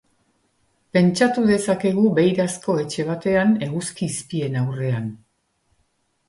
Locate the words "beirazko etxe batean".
2.19-3.53